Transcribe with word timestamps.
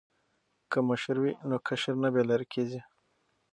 که 0.71 0.77
مشر 0.89 1.15
وي 1.21 1.31
نو 1.49 1.55
کشر 1.67 1.95
نه 2.03 2.09
بې 2.13 2.23
لارې 2.29 2.47
کیږي. 2.53 2.81